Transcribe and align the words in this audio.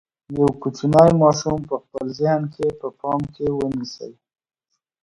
یو 0.35 0.47
کوچنی 0.61 1.09
ماشوم 1.21 1.59
په 1.69 1.75
خپل 1.83 2.05
ذهن 2.19 2.43
کې 2.53 2.67
په 2.79 2.87
پام 2.99 3.21
کې 3.35 3.45
ونیسئ. 3.57 4.11